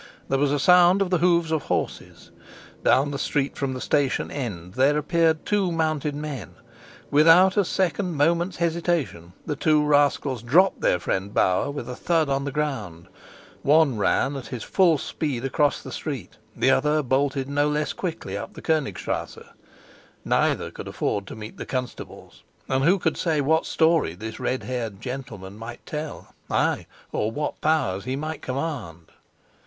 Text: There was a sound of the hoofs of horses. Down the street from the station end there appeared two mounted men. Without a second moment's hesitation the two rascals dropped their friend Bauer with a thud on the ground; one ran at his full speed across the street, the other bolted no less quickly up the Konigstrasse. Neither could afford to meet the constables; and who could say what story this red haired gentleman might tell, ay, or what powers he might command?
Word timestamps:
There 0.29 0.39
was 0.39 0.51
a 0.51 0.57
sound 0.57 1.03
of 1.03 1.11
the 1.11 1.19
hoofs 1.19 1.51
of 1.51 1.61
horses. 1.65 2.31
Down 2.83 3.11
the 3.11 3.19
street 3.19 3.55
from 3.55 3.75
the 3.75 3.79
station 3.79 4.31
end 4.31 4.73
there 4.73 4.97
appeared 4.97 5.45
two 5.45 5.71
mounted 5.71 6.15
men. 6.15 6.55
Without 7.11 7.55
a 7.55 7.63
second 7.63 8.15
moment's 8.15 8.57
hesitation 8.57 9.33
the 9.45 9.55
two 9.55 9.85
rascals 9.85 10.41
dropped 10.41 10.81
their 10.81 10.97
friend 10.97 11.31
Bauer 11.35 11.69
with 11.69 11.87
a 11.87 11.95
thud 11.95 12.29
on 12.29 12.45
the 12.45 12.51
ground; 12.51 13.09
one 13.61 13.95
ran 13.99 14.35
at 14.35 14.47
his 14.47 14.63
full 14.63 14.97
speed 14.97 15.45
across 15.45 15.83
the 15.83 15.91
street, 15.91 16.37
the 16.55 16.71
other 16.71 17.03
bolted 17.03 17.47
no 17.47 17.67
less 17.69 17.93
quickly 17.93 18.35
up 18.35 18.53
the 18.53 18.61
Konigstrasse. 18.63 19.53
Neither 20.25 20.71
could 20.71 20.87
afford 20.87 21.27
to 21.27 21.35
meet 21.35 21.57
the 21.57 21.65
constables; 21.67 22.41
and 22.67 22.83
who 22.83 22.97
could 22.97 23.17
say 23.17 23.39
what 23.39 23.67
story 23.67 24.15
this 24.15 24.39
red 24.39 24.63
haired 24.63 24.99
gentleman 24.99 25.59
might 25.59 25.85
tell, 25.85 26.33
ay, 26.49 26.87
or 27.11 27.29
what 27.29 27.61
powers 27.61 28.05
he 28.05 28.15
might 28.15 28.41
command? 28.41 29.11